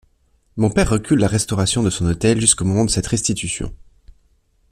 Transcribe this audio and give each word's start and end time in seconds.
Mon 0.57 0.71
père 0.71 0.89
recule 0.89 1.19
la 1.19 1.27
restauration 1.27 1.83
de 1.83 1.91
son 1.91 2.07
hôtel 2.07 2.41
jusqu’au 2.41 2.65
moment 2.65 2.85
de 2.85 2.89
cette 2.89 3.05
restitution. 3.05 3.71